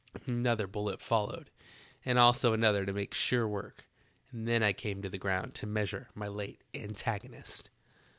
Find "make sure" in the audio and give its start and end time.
2.91-3.47